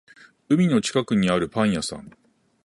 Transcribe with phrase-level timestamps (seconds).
[0.49, 2.09] 海の近くにあるパン屋さん